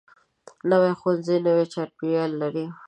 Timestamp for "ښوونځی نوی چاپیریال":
0.99-2.31